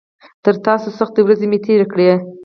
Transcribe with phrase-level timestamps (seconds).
[0.43, 2.07] تر تاسو سختې ورځې مې تېرې کړي.